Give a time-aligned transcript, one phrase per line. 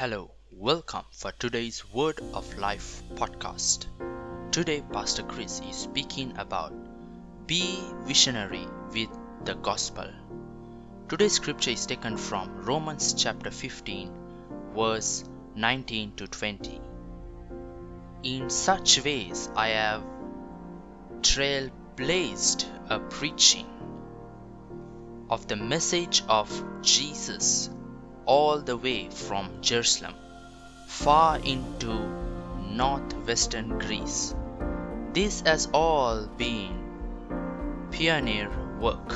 [0.00, 3.84] Hello, welcome for today's Word of Life podcast.
[4.50, 6.72] Today, Pastor Chris is speaking about
[7.46, 9.10] be visionary with
[9.44, 10.06] the gospel.
[11.06, 14.10] Today's scripture is taken from Romans chapter 15,
[14.74, 15.22] verse
[15.54, 16.80] 19 to 20.
[18.22, 20.02] In such ways, I have
[21.20, 23.66] trailblazed a preaching
[25.28, 26.48] of the message of
[26.80, 27.68] Jesus
[28.26, 30.14] all the way from Jerusalem
[30.86, 31.92] far into
[32.70, 34.34] northwestern Greece.
[35.12, 39.14] This has all been pioneer work,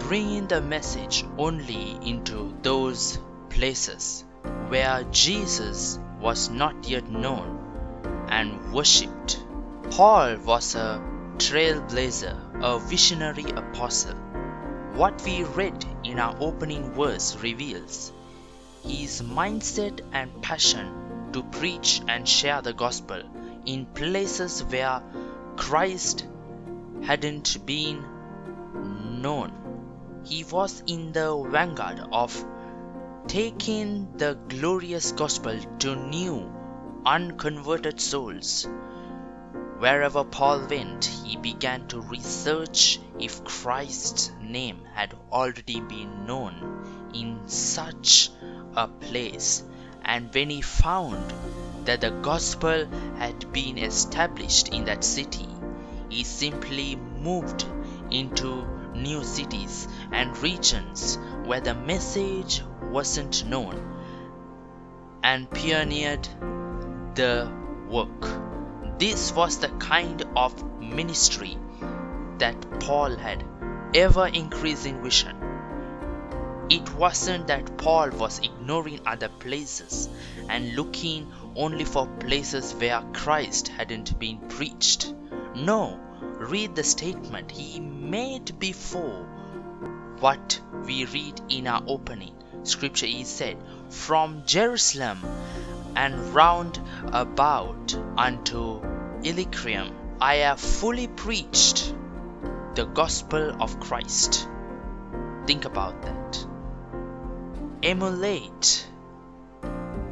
[0.00, 3.18] bringing the message only into those
[3.50, 4.24] places
[4.68, 7.58] where Jesus was not yet known
[8.28, 9.44] and worshipped.
[9.90, 11.02] Paul was a
[11.38, 14.16] trailblazer, a visionary apostle
[14.94, 18.12] what we read in our opening verse reveals
[18.82, 23.22] his mindset and passion to preach and share the gospel
[23.64, 25.02] in places where
[25.56, 26.26] Christ
[27.02, 28.04] hadn't been
[29.22, 30.22] known.
[30.24, 32.44] He was in the vanguard of
[33.26, 36.52] taking the glorious gospel to new,
[37.06, 38.68] unconverted souls.
[39.84, 47.46] Wherever Paul went, he began to research if Christ's name had already been known in
[47.50, 48.30] such
[48.74, 49.62] a place,
[50.02, 51.34] and when he found
[51.84, 52.86] that the gospel
[53.18, 55.46] had been established in that city,
[56.08, 57.66] he simply moved
[58.10, 63.76] into new cities and regions where the message wasn't known
[65.22, 66.26] and pioneered
[67.16, 67.52] the
[67.86, 68.43] work.
[68.98, 71.58] This was the kind of ministry
[72.38, 73.44] that Paul had
[73.92, 75.36] ever increasing vision.
[76.70, 80.08] It wasn't that Paul was ignoring other places
[80.48, 85.12] and looking only for places where Christ hadn't been preached.
[85.56, 89.26] No, read the statement he made before
[90.20, 92.34] what we read in our opening.
[92.62, 93.56] Scripture is said,
[93.90, 95.18] From Jerusalem
[95.96, 96.80] and round
[97.12, 98.80] about unto
[99.22, 101.94] Illyricum, I have fully preached
[102.74, 104.48] the gospel of Christ.
[105.46, 106.46] Think about that.
[107.82, 108.88] Emulate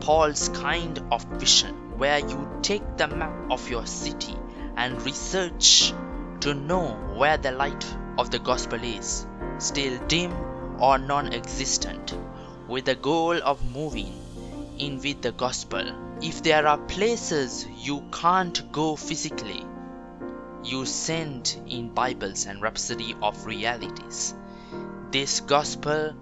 [0.00, 4.36] Paul's kind of vision where you take the map of your city
[4.76, 5.92] and research
[6.40, 7.86] to know where the light
[8.18, 9.26] of the gospel is,
[9.58, 10.32] still dim
[10.80, 12.14] or non existent,
[12.68, 14.21] with the goal of moving
[14.82, 15.84] in with the gospel.
[16.20, 19.64] If there are places you can't go physically,
[20.64, 24.34] you send in Bibles and Rhapsody of Realities.
[25.12, 26.14] This gospel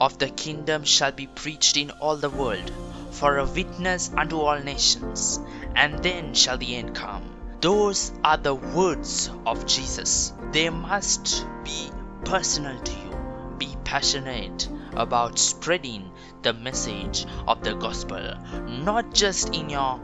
[0.00, 2.72] of the kingdom shall be preached in all the world
[3.10, 5.38] for a witness unto all nations,
[5.76, 7.24] and then shall the end come.
[7.60, 10.32] Those are the words of Jesus.
[10.50, 11.90] They must be
[12.24, 13.56] personal to you.
[13.58, 16.10] Be passionate about spreading
[16.42, 18.34] the message of the gospel,
[18.66, 20.00] not just in your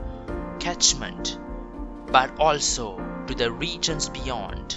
[0.60, 1.38] catchment,
[2.06, 2.97] but also
[3.27, 4.77] to the regions beyond.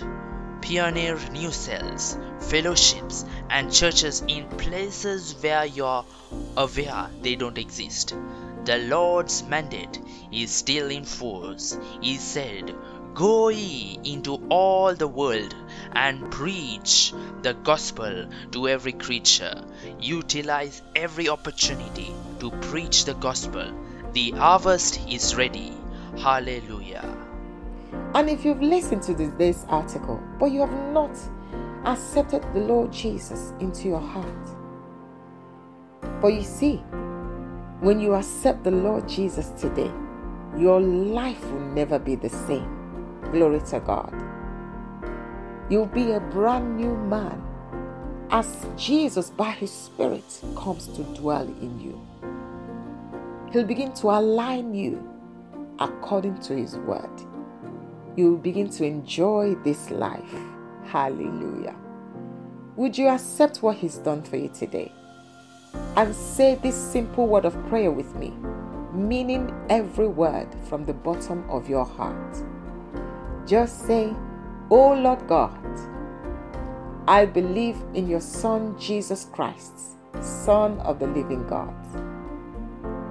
[0.61, 6.05] Pioneer new cells, fellowships, and churches in places where you're
[6.55, 8.13] aware they don't exist.
[8.63, 9.99] The Lord's mandate
[10.31, 11.75] is still in force.
[11.99, 12.75] He said,
[13.13, 15.53] Go ye into all the world
[15.93, 19.63] and preach the gospel to every creature.
[19.99, 23.73] Utilize every opportunity to preach the gospel.
[24.13, 25.73] The harvest is ready.
[26.17, 27.17] Hallelujah.
[28.13, 31.17] And if you've listened to this article, but you have not
[31.85, 34.25] accepted the Lord Jesus into your heart,
[36.21, 36.77] but you see,
[37.81, 39.91] when you accept the Lord Jesus today,
[40.57, 42.80] your life will never be the same.
[43.31, 44.13] Glory to God.
[45.69, 47.41] You'll be a brand new man
[48.29, 52.01] as Jesus, by His Spirit, comes to dwell in you.
[53.51, 55.01] He'll begin to align you
[55.79, 57.09] according to His word.
[58.15, 60.35] You'll begin to enjoy this life.
[60.85, 61.75] Hallelujah.
[62.75, 64.91] Would you accept what He's done for you today?
[65.95, 68.33] And say this simple word of prayer with me,
[68.93, 72.37] meaning every word from the bottom of your heart.
[73.45, 74.13] Just say,
[74.69, 75.57] Oh Lord God,
[77.07, 81.73] I believe in your Son Jesus Christ, Son of the living God,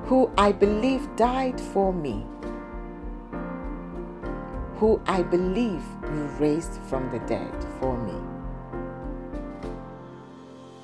[0.04, 2.24] who I believe died for me,
[4.76, 8.14] who I believe you raised from the dead for me.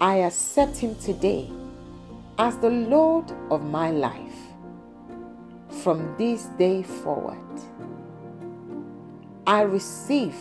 [0.01, 1.51] I accept him today
[2.39, 4.37] as the Lord of my life
[5.83, 7.39] from this day forward.
[9.49, 10.35] I receive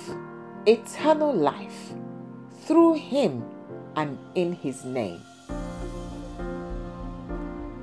[0.65, 1.93] eternal life
[2.61, 3.45] through Him
[3.95, 5.21] and in His name.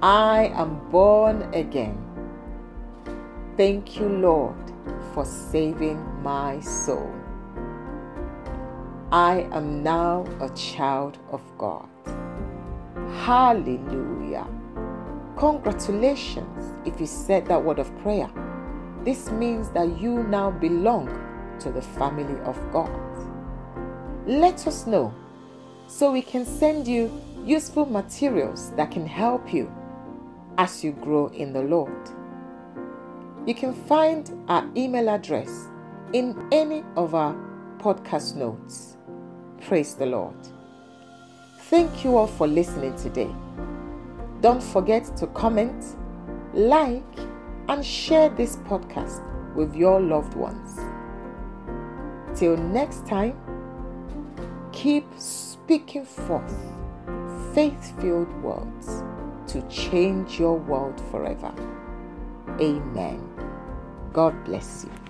[0.02, 1.96] I am born again.
[3.56, 4.56] Thank you, Lord,
[5.14, 7.14] for saving my soul.
[9.12, 11.88] I am now a child of God.
[13.24, 14.48] Hallelujah.
[15.36, 18.28] Congratulations if you said that word of prayer.
[19.04, 21.08] This means that you now belong
[21.60, 22.90] to the family of God.
[24.26, 25.12] Let us know
[25.88, 27.10] so we can send you
[27.44, 29.72] useful materials that can help you
[30.58, 32.10] as you grow in the Lord.
[33.44, 35.66] You can find our email address
[36.12, 37.34] in any of our
[37.78, 38.96] podcast notes.
[39.62, 40.37] Praise the Lord.
[41.62, 43.31] Thank you all for listening today.
[44.40, 45.96] Don't forget to comment,
[46.52, 47.02] like,
[47.72, 49.22] and share this podcast
[49.54, 50.78] with your loved ones.
[52.38, 53.34] Till next time,
[54.72, 56.54] keep speaking forth
[57.54, 59.02] faith filled words
[59.46, 61.54] to change your world forever.
[62.60, 63.26] Amen.
[64.12, 65.01] God bless you.